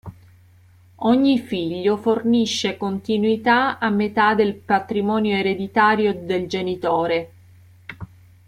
[1.03, 7.31] Ogni figlio fornisce continuità a metà del patrimonio ereditario del genitore.